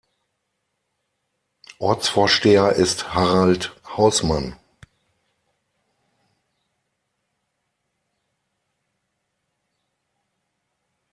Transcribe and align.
Ortsvorsteher 1.77 2.71
ist 2.73 3.13
Harald 3.13 3.79
Hausmann. 3.85 4.55